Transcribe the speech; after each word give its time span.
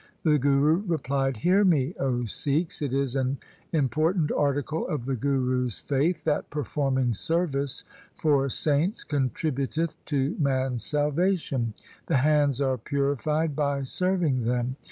The 0.23 0.39
Guru 0.39 0.77
replied,' 0.87 1.37
Hear 1.45 1.63
me, 1.63 1.93
O 1.99 2.25
Sikhs, 2.25 2.81
it 2.81 2.91
is 2.91 3.15
an 3.15 3.37
impor 3.71 4.15
tant 4.15 4.31
article 4.31 4.87
of 4.87 5.05
the 5.05 5.15
Guru's 5.15 5.77
faith 5.77 6.23
that 6.23 6.49
performing 6.49 7.13
service 7.13 7.83
for 8.15 8.49
saints 8.49 9.03
contributeth 9.03 10.03
to 10.05 10.35
man's 10.39 10.83
salvation. 10.83 11.75
The 12.07 12.17
hands 12.17 12.59
are 12.59 12.79
purified 12.79 13.55
by 13.55 13.83
serving 13.83 14.45
them. 14.45 14.75